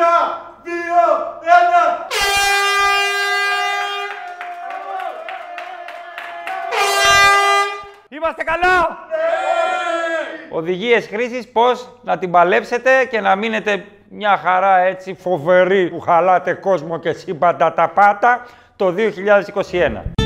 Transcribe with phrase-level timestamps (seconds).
[0.00, 1.02] Τρία, δύο,
[1.42, 2.06] ένα.
[8.08, 8.98] Είμαστε καλά!
[10.50, 16.52] Οδηγίες χρήσης πώς να την παλέψετε και να μείνετε μια χαρά έτσι φοβερή που χαλάτε
[16.52, 18.46] κόσμο και σύμπαντα τα πάτα
[18.76, 18.94] το
[19.70, 20.19] 2021.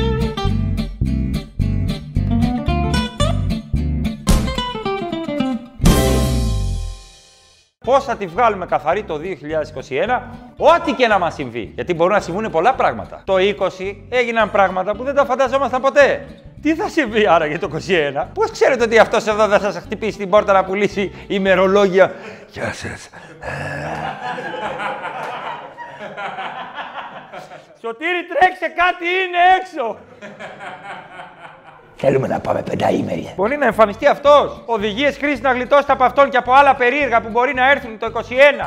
[7.85, 10.21] Πώς θα τη βγάλουμε καθαρή το 2021,
[10.57, 11.71] ό,τι και να μας συμβεί.
[11.75, 13.21] Γιατί μπορούν να συμβούν πολλά πράγματα.
[13.25, 16.25] Το 20 έγιναν πράγματα που δεν τα φανταζόμασταν ποτέ.
[16.61, 20.17] Τι θα συμβεί άραγε το 21, Πώς ξέρετε ότι αυτός εδώ δεν θα σας χτυπήσει
[20.17, 22.13] την πόρτα να πουλήσει ημερολόγια.
[22.51, 23.09] Γεια σας.
[27.81, 29.97] Σωτήρι τρέξε κάτι είναι έξω.
[31.97, 33.33] Θέλουμε να πάμε πενταήμερη.
[33.35, 34.61] Μπορεί να εμφανιστεί αυτός.
[34.65, 38.11] Οδηγίες χρήσης να γλιτώσετε από αυτόν και από άλλα περίεργα που μπορεί να έρθουν το
[38.15, 38.21] 21.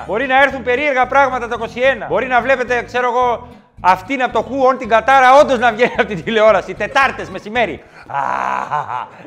[0.06, 1.66] Μπορεί να έρθουν περίεργα πράγματα το
[2.04, 2.06] 21.
[2.08, 3.48] Μπορεί να βλέπετε, ξέρω εγώ,
[3.80, 6.74] αυτήν από το χουόν την κατάρα όντως να βγαίνει από την τηλεόραση.
[6.74, 7.82] Τετάρτες μεσημέρι.
[8.06, 8.18] Α,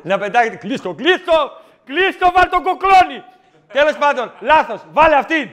[0.03, 0.55] να πετάγεται.
[0.55, 1.51] Κλείστο, κλείστο!
[1.85, 3.23] Κλείστο, βάλ τον κοκλόνι!
[3.73, 5.49] Τέλος πάντων, λάθος, βάλε αυτήν!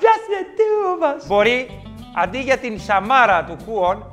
[0.00, 1.26] Just the two of us.
[1.26, 1.82] Μπορεί
[2.14, 4.11] αντί για την Σαμάρα του Χουόν,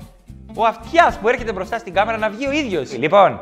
[0.56, 2.98] ο αυτιάς που έρχεται μπροστά στην κάμερα να βγει ο ίδιος.
[2.98, 3.42] Λοιπόν,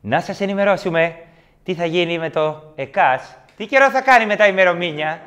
[0.00, 1.16] να σας ενημερώσουμε
[1.62, 3.36] τι θα γίνει με το ΕΚΑΣ.
[3.56, 5.20] Τι καιρό θα κάνει με τα ημερομήνια.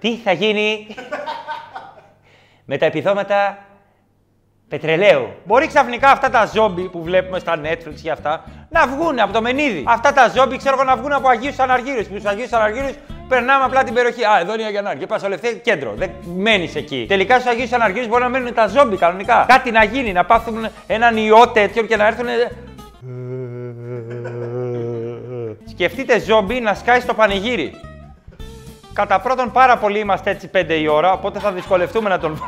[0.00, 0.86] τι θα γίνει
[2.64, 3.58] με τα επιδόματα
[4.68, 5.28] πετρελαίου.
[5.44, 9.42] Μπορεί ξαφνικά αυτά τα ζόμπι που βλέπουμε στα Netflix και αυτά να βγουν από το
[9.42, 9.84] μενίδι.
[9.86, 12.06] Αυτά τα ζόμπι ξέρω εγώ να βγουν από Αγίους Αναργύρους.
[12.06, 12.94] Που τους Αγίους Αναργύρους
[13.30, 14.24] περνάμε απλά την περιοχή.
[14.24, 14.96] Α, εδώ είναι η Αγιανάρ.
[14.96, 15.28] Και πας στο
[15.62, 15.94] κέντρο.
[15.96, 17.04] Δεν μένεις εκεί.
[17.08, 19.44] Τελικά στου Αγίου Αναργύρου μπορεί να μένουν τα ζόμπι κανονικά.
[19.48, 22.26] Κάτι να γίνει, να πάθουν έναν ιό τέτοιο και να έρθουν.
[25.70, 27.74] Σκεφτείτε ζόμπι να σκάει στο πανηγύρι.
[28.92, 32.42] Κατά πρώτον, πάρα πολύ είμαστε έτσι 5 η ώρα, οπότε θα δυσκολευτούμε να τον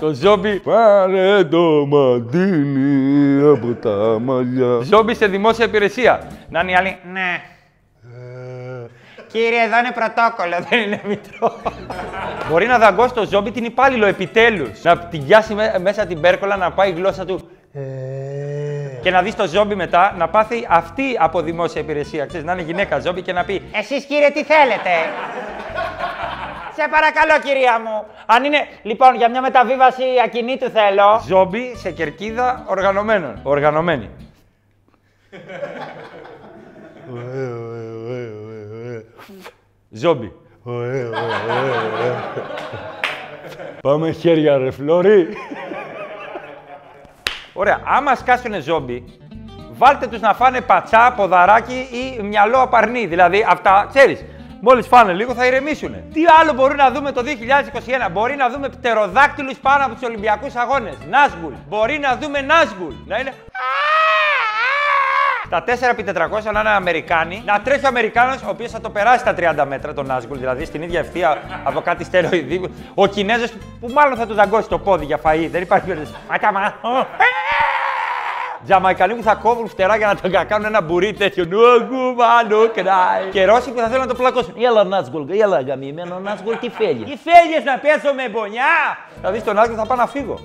[0.00, 0.60] Το ζόμπι.
[0.60, 4.78] Πάρε το μαντίνι από τα μαλλιά.
[4.82, 6.22] Ζόμπι σε δημόσια υπηρεσία.
[6.48, 6.96] Να είναι οι άλλοι.
[7.12, 7.42] Ναι.
[9.32, 11.60] Κύριε, εδώ είναι πρωτόκολλο, δεν είναι μητρό.
[12.50, 14.82] Μπορεί να δαγκώσει το ζόμπι την υπάλληλο επιτέλους.
[14.82, 17.50] Να την πιάσει μέσα την πέρκολα, να πάει η γλώσσα του.
[17.72, 17.80] Ε.
[19.02, 22.26] Και να δεις το ζόμπι μετά να πάθει αυτή από δημόσια υπηρεσία.
[22.26, 24.90] Ξέρεις, να είναι γυναίκα ζόμπι και να πει Εσείς κύριε, τι θέλετε;
[26.74, 28.04] Σε παρακαλώ, κυρία μου.
[28.26, 31.22] Αν είναι, λοιπόν, για μια μεταβίβαση ακινήτου θέλω.
[31.26, 33.40] Ζόμπι σε κερκίδα οργανωμένων.
[33.42, 34.10] Οργανωμένη.
[39.90, 40.32] Ζόμπι.
[43.80, 45.28] Πάμε χέρια ρε φλόρι.
[47.52, 49.04] Ωραία, άμα σκάσουνε ζόμπι,
[49.72, 53.06] βάλτε τους να φάνε πατσά, ποδαράκι ή μυαλό απαρνί.
[53.06, 54.24] Δηλαδή αυτά, ξέρεις,
[54.60, 55.94] Μόλις φάνε λίγο θα ηρεμήσουν.
[56.12, 58.10] Τι άλλο μπορεί να δούμε το 2021.
[58.12, 60.96] Μπορεί να δούμε πτεροδάκτυλους πάνω από τους Ολυμπιακούς Αγώνες.
[61.10, 61.52] Νάσγκουλ.
[61.68, 62.94] Μπορεί να δούμε Νάσγκουλ.
[63.06, 63.32] Να είναι.
[65.50, 69.34] Τα 4x400 να είναι Αμερικάνοι, να τρέχει ο Αμερικάνος, ο οποίος θα το περάσει τα
[69.34, 72.70] 30 μέτρα τον Νάσγκουλ, δηλαδή στην ίδια ευθεία από κάτι στερεοειδή.
[72.94, 75.48] Ο Κινέζος που μάλλον θα του δαγκώσει το πόδι για φαΐ.
[75.50, 76.14] Δεν υπάρχει περίπτωση.
[78.64, 81.44] Τζαμαϊκανοί που θα κόβουν φτερά για να τον κάνουν ένα μπουρί τέτοιο.
[81.44, 83.30] Νουαγκουμάνο κράει.
[83.30, 84.54] Και Ρώσοι που θα θέλουν να το πλακώσουν.
[84.58, 87.04] Έλα Νάτσγκουλ, έλα γαμημένο Νάτσγκουλ, τι φέλει.
[87.04, 88.64] Τι φέλει να πέσω με μπονιά.
[89.22, 90.38] Θα δεις τον Νάτσγκουλ θα πάω να φύγω.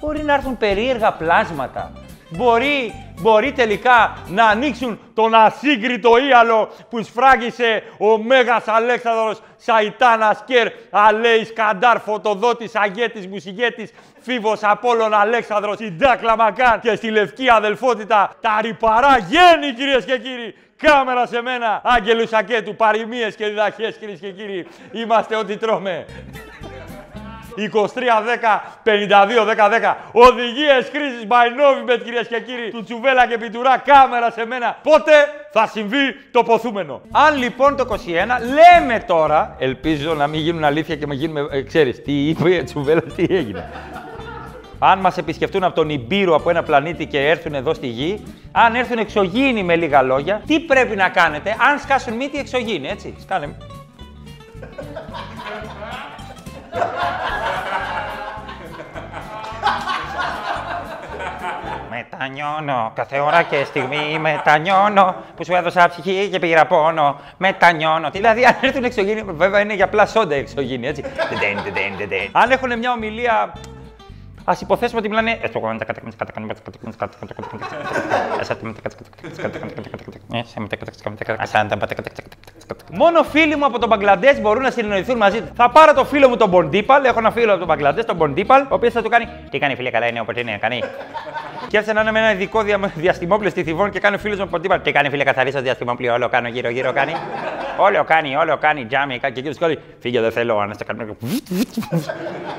[0.00, 1.92] Μπορεί να έρθουν περίεργα πλάσματα.
[2.28, 10.68] Μπορεί, μπορεί τελικά να ανοίξουν τον ασύγκριτο ίαλο που σφράγισε ο Μέγας Αλέξανδρος Σαϊτάνας Κέρ
[10.90, 13.90] Αλέης Καντάρ Φωτοδότης Αγέτης Μουσιγέτης
[14.20, 20.54] Φίβος Απόλλων Αλέξανδρος Συντάκλα Μακάν και στη Λευκή Αδελφότητα τα ρηπαρά γέννη κυρίες και κύριοι
[20.76, 24.66] Κάμερα σε μένα, Άγγελου Σακέτου, παροιμίες και διδαχές κυρίες και κύριοι.
[24.92, 26.06] Είμαστε ό,τι τρώμε.
[27.56, 29.94] 23-10-52-10-10.
[30.12, 31.46] Οδηγίες χρήσης by
[32.04, 33.78] κυρίες και κύριοι του Τσουβέλα και Πιτουρά.
[33.78, 34.78] Κάμερα σε μένα.
[34.82, 35.12] Πότε
[35.52, 37.00] θα συμβεί το ποθούμενο.
[37.12, 37.96] Αν λοιπόν το 21
[38.40, 41.46] λέμε τώρα, ελπίζω να μην γίνουν αλήθεια και να γίνουμε.
[41.50, 43.70] Ε, ξέρεις, τι είπε Τσουβέλα, τι έγινε.
[44.78, 48.74] Αν μας επισκεφτούν από τον Ιμπύρο από ένα πλανήτη και έρθουν εδώ στη γη, αν
[48.74, 53.56] έρθουν εξωγήινοι με λίγα λόγια, τι πρέπει να κάνετε, αν σκάσουν μύτη εξωγήινοι, έτσι; Σκάνε.
[62.10, 67.20] Μετανιώνω, κάθε ώρα και στιγμή μετανιώνω που σου έδωσα ψυχή και πήρα πόνο.
[67.36, 68.10] Μετανιώνω.
[68.10, 71.04] Δηλαδή, αν έρθουν εξωγήινοι, βέβαια είναι για απλά σόντα εξωγήινοι, έτσι.
[72.32, 73.52] αν έχουν μια ομιλία
[74.44, 75.38] Α υποθέσουμε ότι μιλάνε.
[82.90, 85.52] Μόνο φίλοι μου από τον Μπαγκλαντέ μπορούν να συνεννοηθούν μαζί του.
[85.54, 88.62] Θα πάρω το φίλο μου τον Μποντίπαλ, έχω ένα φίλο από τον Μπαγκλαντέ, τον Μποντίπαλ,
[88.62, 89.28] ο οποίο θα του κάνει.
[89.50, 90.82] Τι κάνει, φίλε, καλά είναι, όποτε είναι, κάνει.
[91.68, 92.92] Και έρθει να είναι με ένα ειδικό δια...
[92.94, 94.82] διαστημόπλαιο στη Θηβόν και κάνει ο φίλος μου Μποντίπαλ.
[94.82, 97.12] Τι κάνει, φίλε, καθαρίσω διαστημόπλαιο, όλο κάνω γύρω-γύρω κάνει.
[97.76, 99.18] όλο κάνει, όλο κάνει, τζάμι.
[99.18, 99.78] Και εκεί τους κάνει.
[100.00, 101.16] Φύγε, δεν θέλω, αν είστε κάνουμε.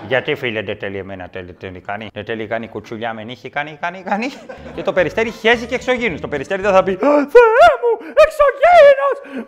[0.07, 2.09] Γιατί φίλε, δεν τέλει εμένα, τέλει, τέλει, κάνει.
[2.13, 4.27] Δεν τέλει, κάνει κουτσουλιά με νύχη, κάνει, κάνει, κάνει.
[4.75, 6.19] και το περιστέρι χέζει και εξωγήνου.
[6.19, 6.91] Το περιστέρι δεν θα πει.
[6.91, 7.91] «Α, Θεέ μου,
[8.25, 9.45] εξωγήινος!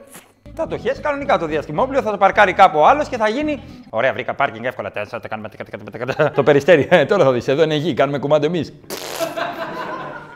[0.59, 3.61] Θα το χέσει κανονικά το διαστημόπλαιο, θα το παρκάρει κάπου άλλος και θα γίνει.
[3.89, 4.91] Ωραία, βρήκα πάρκινγκ εύκολα.
[4.91, 5.49] Τέσσερα, το κάνουμε.
[5.49, 6.31] τκα, τκα, τκα, τκα, τκα.
[6.31, 6.87] Το περιστέρι.
[6.91, 7.47] Ε, τώρα θα δεις.
[7.47, 8.73] Εδώ είναι γη, κάνουμε κουμάντο εμείς.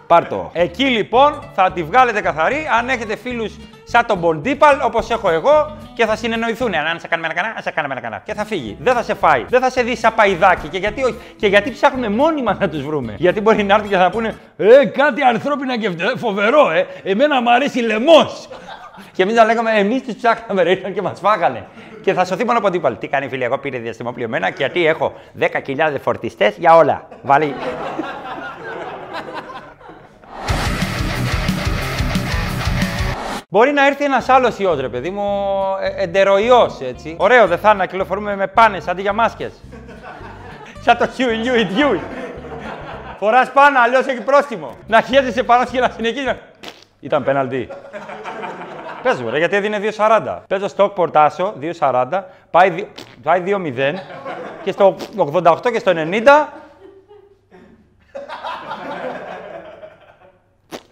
[0.08, 0.50] Πάρτο.
[0.54, 5.78] Εκεί λοιπόν θα τη βγάλετε καθαρή αν έχετε φίλους σαν τον Μποντίπαλ όπως έχω εγώ
[5.94, 6.74] και θα συνεννοηθούν.
[6.76, 8.22] Αν σε κάνουμε ένα κανά, σε κάνουμε ένα κανά.
[8.26, 8.78] Και θα φύγει.
[8.80, 9.46] Δεν θα σε φάει.
[9.50, 10.68] Δεν θα σε δει σαν παϊδάκι.
[10.68, 13.96] Και γιατί όχι; Και γιατί ψάχνουμε μόνιμα να τους βρούμε; Γιατί μπορεί να έρθουν και
[13.98, 16.88] θα πούνε Ε, κάτι ανθρώπινα και φτε- φοβερό, ε.
[17.04, 18.30] Εμένα μου αρέσει λαιμό.
[19.12, 21.68] Και εμείς να λέγαμε, εμείς τους ψάχναμε, ρε, ήταν και μας φάγανε.
[22.02, 22.96] Και θα σωθεί μόνο από τίποτα.
[22.96, 25.48] Τι κάνει, φίλε, εγώ πήρε διαστημόπλαιο εμένα και γιατί έχω 10.000
[26.02, 27.08] φορτιστές για όλα.
[27.22, 27.56] Βάλει.
[33.50, 37.16] Μπορεί να έρθει ένας άλλος ιός, ρε παιδί μου, ε, εντεροϊός έτσι.
[37.20, 39.52] Ωραίο, δεν θα είναι να κυκλοφορούμε με πάνες αντί για μάσκες.
[40.82, 42.00] Σαν το Huey Lewis Dewey.
[43.20, 44.78] Φοράς πάνω, αλλιώς έχει πρόστιμο.
[44.88, 46.34] Να χέζεσαι πάνω και να συνεχίζεις.
[47.00, 47.70] Ήταν πέναλτι.
[49.04, 50.40] Πες μου, ρε, γιατί έδινε 2,40.
[50.48, 52.88] Παίζω στο πορτάσο, 2,40, πάει, δι-
[53.24, 53.94] πάει 2-0
[54.64, 56.54] και στο 88 και στο 90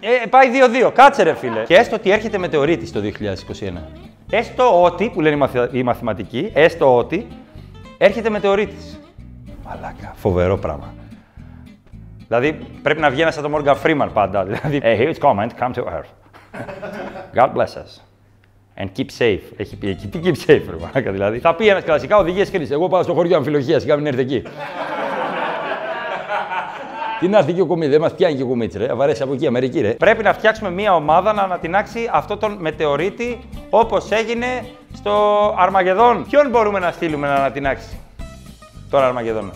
[0.01, 0.49] Ε, πάει
[0.87, 0.91] 2-2.
[0.93, 1.63] Κάτσε ρε φίλε.
[1.63, 3.81] Και έστω ότι έρχεται μετεωρίτης το 2021.
[4.29, 7.27] Έστω ότι, που λένε οι, μαθη- οι μαθηματικοί, έστω ότι
[7.97, 8.99] έρχεται μετεωρίτης.
[9.65, 10.93] Μαλάκα, φοβερό πράγμα.
[12.27, 14.43] Δηλαδή πρέπει να βγαίνεις σαν τον Morgan Freeman πάντα.
[14.43, 16.11] Δηλαδή, hey, here's comment, come to earth.
[17.35, 18.01] God bless us.
[18.77, 19.41] And keep safe.
[19.57, 20.07] Έχει πει εκεί.
[20.07, 21.39] Τι keep safe, ρε μαλάκα, δηλαδή.
[21.39, 22.73] Θα πει ένα κλασικά οδηγίες χρήση.
[22.73, 24.43] Εγώ πάω στο χωριό αμφιλοχία, σιγά μην έρθει εκεί.
[27.19, 28.93] Τι να έρθει και ο κομίτη, δεν μας πιάνει και ο κομίτη, ρε.
[28.93, 29.89] Βαρέσει από εκεί, Αμερική, ρε.
[29.89, 33.39] Πρέπει να φτιάξουμε μια ομάδα να ανατινάξει αυτό τον μετεωρίτη
[33.69, 35.13] όπως έγινε στο
[35.57, 36.25] Αρμαγεδόν.
[36.29, 37.99] Ποιον μπορούμε να στείλουμε να ανατινάξει
[38.89, 39.51] τον Αρμαγεδόν.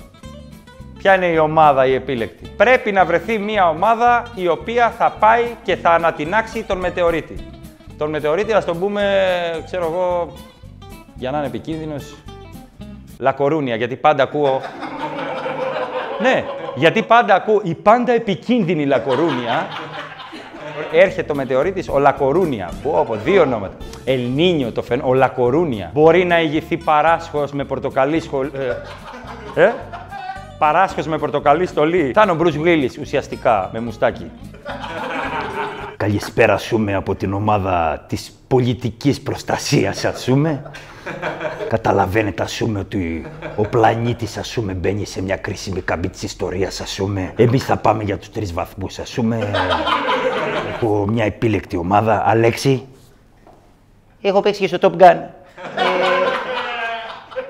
[0.98, 5.44] Ποια είναι η ομάδα η επίλεκτη; Πρέπει να βρεθεί μια ομάδα η οποία θα πάει
[5.64, 7.36] και θα ανατινάξει τον μετεωρίτη.
[7.98, 9.04] Τον μετεωρίτη, να τον πούμε,
[9.66, 10.34] ξέρω εγώ,
[11.16, 12.16] για να είναι επικίνδυνος.
[13.20, 14.62] Λακορούνια, γιατί πάντα ακούω.
[16.22, 16.44] ναι,
[16.76, 19.68] γιατί πάντα ακούω η πάντα επικίνδυνη Λακορούνια.
[20.92, 22.72] Έρχεται ο μετεωρίτης, ο Λακορούνια.
[22.84, 23.76] Πω, από δύο ονόματα.
[24.06, 25.14] Ελνίνιο το φαινόμενο.
[25.14, 25.90] Ο Λακορούνια.
[25.94, 28.50] Μπορεί να ηγηθεί παράσχος με πορτοκαλί σχολ...
[29.56, 29.72] Ε, ε;
[30.58, 32.12] Παράσχος με πορτοκαλί στολή.
[32.14, 34.32] Θα είναι ο Μπρουζ Willis ουσιαστικά με μουστάκι.
[36.04, 40.72] Καλησπέρα σούμε από την ομάδα της πολιτικής προστασίας ας πούμε.
[41.70, 46.82] Καταλαβαίνετε ας πούμε ότι ο πλανήτης ας πούμε μπαίνει σε μια κρίσιμη καμπή της ιστορίας
[46.82, 47.34] ας πούμε.
[47.36, 49.52] Εμείς θα πάμε για τους τρεις βαθμούς ας πούμε.
[50.74, 52.24] Έχω μια επίλεκτη ομάδα.
[52.26, 52.88] Αλέξη,
[54.22, 55.16] Έχω παίξει και στο Top Gun.
[55.16, 55.30] Ε,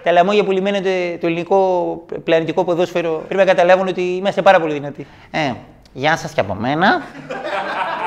[0.03, 4.73] τα λαμόγια που λιμένεται το ελληνικό πλανητικό ποδόσφαιρο πρέπει να καταλάβουν ότι είμαστε πάρα πολύ
[4.73, 5.07] δυνατοί.
[5.31, 5.53] Ε,
[5.93, 7.01] γεια σας και από μένα.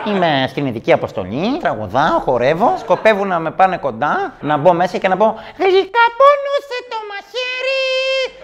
[0.07, 5.09] Είμαι στην ειδική αποστολή, τραγουδάω, χορεύω, σκοπεύουν να με πάνε κοντά, να μπω μέσα και
[5.09, 5.25] να πω
[5.57, 8.37] «Γλυκά πόνουσε το μαχαίρι!»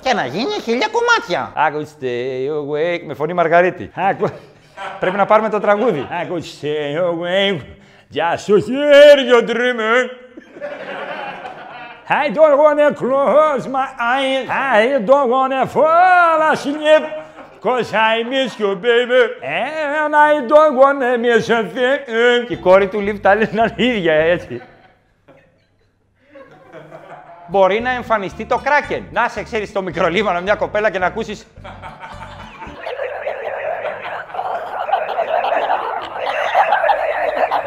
[0.00, 1.52] και να γίνει χίλια κομμάτια.
[1.54, 2.08] Άκουστε,
[2.50, 3.90] ο Wake με φωνή Μαργαρίτη.
[3.94, 4.28] Άκου...
[5.00, 6.08] Πρέπει να πάρουμε το τραγούδι.
[6.22, 7.60] Άκουστε, ο Wake.
[8.08, 10.10] Γεια σου χέρια τρίμε.
[12.08, 14.48] I don't wanna close my eyes.
[14.48, 17.25] I don't wanna fall asleep.
[17.66, 19.22] Cause I miss you, baby.
[19.42, 22.46] And I don't wanna miss a thing.
[22.46, 24.62] Και η κόρη του Liv Tyler είναι ίδια, έτσι.
[27.48, 29.02] Μπορεί να εμφανιστεί το Kraken.
[29.12, 31.46] Να σε ξέρεις στο μικρολίμανο μια κοπέλα και να ακούσεις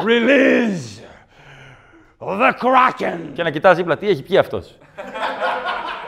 [0.05, 0.99] Release
[2.19, 3.19] the Kraken!
[3.33, 4.77] Και να κοιτάζει δίπλα, τι έχει πει αυτός.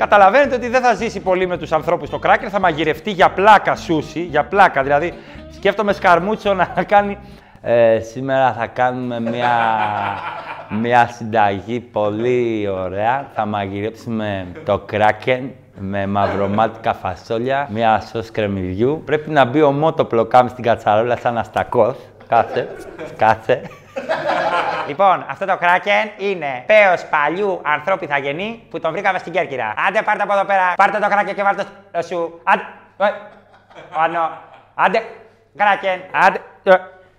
[0.01, 3.75] Καταλαβαίνετε ότι δεν θα ζήσει πολύ με τους ανθρώπους το Kraken, θα μαγειρευτεί για πλάκα
[3.75, 4.83] σούσι, για πλάκα.
[4.83, 5.13] Δηλαδή,
[5.51, 7.17] σκέφτομαι σκαρμούτσο να κάνει...
[7.61, 9.55] Ε, σήμερα θα κάνουμε μια,
[10.69, 13.27] μια συνταγή πολύ ωραία.
[13.33, 15.41] Θα μαγειρέψουμε το Kraken
[15.79, 19.01] με μαυρομάτικα φασόλια, μια σως κρεμμυδιού.
[19.05, 21.95] Πρέπει να μπει ο μότο πλοκάμι στην κατσαρόλα σαν αστακός.
[22.27, 22.67] Κάτσε,
[23.17, 23.61] κάτσε.
[24.91, 29.73] Λοιπόν, αυτό το κράκεν είναι πέος παλιού ανθρώπου θαγενή που τον βρήκαμε στην Κέρκυρα.
[29.87, 30.73] Άντε, πάρτε από εδώ πέρα.
[30.75, 32.39] Πάρτε το κράκεν και βάλτε το σου.
[32.43, 32.61] Άντε.
[32.97, 33.09] ε,
[33.95, 34.29] Πάνω.
[34.75, 35.01] Άντε.
[35.57, 36.01] Κράκεν.
[36.11, 36.39] Άντε.
[36.63, 36.71] ε,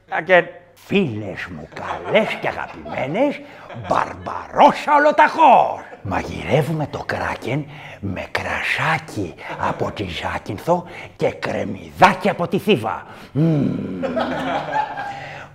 [0.09, 0.47] Κράκεν.
[0.75, 3.41] Φίλες μου καλές και αγαπημένες,
[3.88, 5.81] Μπαρμπαρόσα ολοταχώς.
[6.02, 7.67] Μαγειρεύουμε το κράκεν
[8.00, 9.35] με κρασάκι
[9.69, 10.85] από τη Ζάκυνθο
[11.17, 13.07] και κρεμμυδάκι από τη Θήβα.
[13.33, 14.00] Μμμ.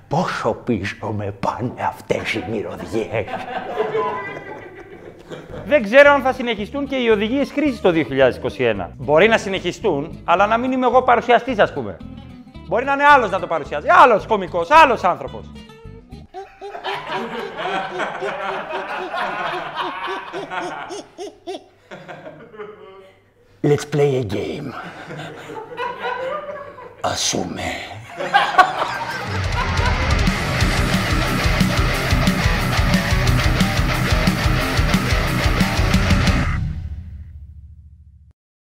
[0.07, 3.25] Πόσο πίσω με πάνε αυτές οι μυρωδιές.
[5.65, 8.89] Δεν ξέρω αν θα συνεχιστούν και οι οδηγίες χρήσης το 2021.
[8.95, 11.97] Μπορεί να συνεχιστούν, αλλά να μην είμαι εγώ παρουσιαστής, ας πούμε.
[12.67, 13.87] Μπορεί να είναι άλλος να το παρουσιάζει.
[13.89, 15.51] Άλλος κωμικός, άλλος άνθρωπος.
[23.63, 24.73] Let's play a game.
[27.01, 27.71] Ασούμε.